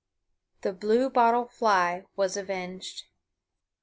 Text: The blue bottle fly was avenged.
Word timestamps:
The 0.61 0.73
blue 0.73 1.11
bottle 1.11 1.45
fly 1.45 2.05
was 2.15 2.35
avenged. 2.35 3.03